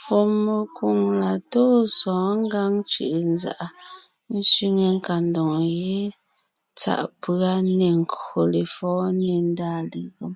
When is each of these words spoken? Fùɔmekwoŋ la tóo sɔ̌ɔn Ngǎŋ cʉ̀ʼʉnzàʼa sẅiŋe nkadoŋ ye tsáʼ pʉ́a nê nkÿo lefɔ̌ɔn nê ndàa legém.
Fùɔmekwoŋ 0.00 1.00
la 1.20 1.32
tóo 1.52 1.76
sɔ̌ɔn 1.98 2.36
Ngǎŋ 2.46 2.72
cʉ̀ʼʉnzàʼa 2.90 3.66
sẅiŋe 4.50 4.86
nkadoŋ 4.96 5.52
ye 5.82 5.96
tsáʼ 6.78 7.02
pʉ́a 7.20 7.52
nê 7.78 7.88
nkÿo 8.00 8.40
lefɔ̌ɔn 8.52 9.14
nê 9.24 9.34
ndàa 9.48 9.80
legém. 9.90 10.34